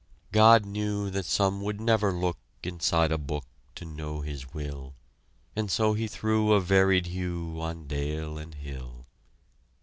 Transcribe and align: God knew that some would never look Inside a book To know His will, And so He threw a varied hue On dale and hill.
God 0.31 0.65
knew 0.65 1.11
that 1.11 1.25
some 1.27 1.61
would 1.61 1.79
never 1.79 2.11
look 2.11 2.39
Inside 2.63 3.11
a 3.11 3.19
book 3.19 3.45
To 3.75 3.85
know 3.85 4.21
His 4.21 4.51
will, 4.51 4.95
And 5.55 5.69
so 5.69 5.93
He 5.93 6.07
threw 6.07 6.53
a 6.53 6.59
varied 6.59 7.05
hue 7.05 7.57
On 7.61 7.85
dale 7.85 8.39
and 8.39 8.55
hill. 8.55 9.05